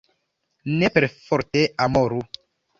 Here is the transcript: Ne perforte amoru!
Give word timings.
Ne 0.77 0.89
perforte 0.95 1.63
amoru! 1.89 2.27